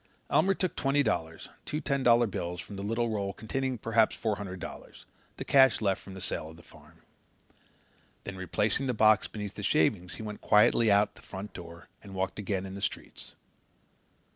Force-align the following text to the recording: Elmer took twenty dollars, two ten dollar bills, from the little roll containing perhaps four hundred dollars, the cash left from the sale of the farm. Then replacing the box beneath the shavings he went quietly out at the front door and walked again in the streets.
Elmer 0.31 0.55
took 0.55 0.75
twenty 0.75 1.03
dollars, 1.03 1.49
two 1.63 1.79
ten 1.79 2.01
dollar 2.01 2.25
bills, 2.25 2.59
from 2.59 2.75
the 2.75 2.81
little 2.81 3.11
roll 3.11 3.33
containing 3.33 3.77
perhaps 3.77 4.15
four 4.15 4.37
hundred 4.37 4.59
dollars, 4.59 5.05
the 5.37 5.45
cash 5.45 5.79
left 5.79 6.01
from 6.01 6.15
the 6.15 6.19
sale 6.21 6.49
of 6.49 6.57
the 6.57 6.63
farm. 6.63 7.03
Then 8.23 8.35
replacing 8.35 8.87
the 8.87 8.95
box 8.95 9.27
beneath 9.27 9.53
the 9.53 9.61
shavings 9.61 10.15
he 10.15 10.23
went 10.23 10.41
quietly 10.41 10.89
out 10.91 11.09
at 11.09 11.13
the 11.21 11.21
front 11.21 11.53
door 11.53 11.87
and 12.01 12.15
walked 12.15 12.39
again 12.39 12.65
in 12.65 12.73
the 12.73 12.81
streets. 12.81 13.35